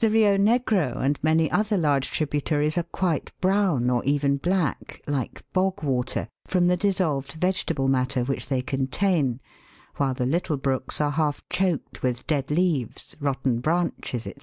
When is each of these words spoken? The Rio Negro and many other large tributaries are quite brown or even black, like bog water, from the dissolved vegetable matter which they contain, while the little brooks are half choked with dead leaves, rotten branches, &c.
The 0.00 0.10
Rio 0.10 0.36
Negro 0.36 0.98
and 0.98 1.18
many 1.22 1.50
other 1.50 1.78
large 1.78 2.10
tributaries 2.10 2.76
are 2.76 2.82
quite 2.82 3.32
brown 3.40 3.88
or 3.88 4.04
even 4.04 4.36
black, 4.36 5.00
like 5.06 5.42
bog 5.54 5.82
water, 5.82 6.28
from 6.46 6.66
the 6.66 6.76
dissolved 6.76 7.32
vegetable 7.40 7.88
matter 7.88 8.24
which 8.24 8.48
they 8.48 8.60
contain, 8.60 9.40
while 9.96 10.12
the 10.12 10.26
little 10.26 10.58
brooks 10.58 11.00
are 11.00 11.12
half 11.12 11.42
choked 11.48 12.02
with 12.02 12.26
dead 12.26 12.50
leaves, 12.50 13.16
rotten 13.20 13.60
branches, 13.60 14.24
&c. 14.24 14.34